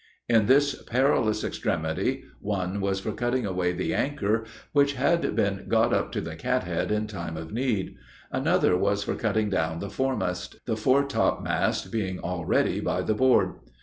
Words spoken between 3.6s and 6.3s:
the anchor, which had been got up to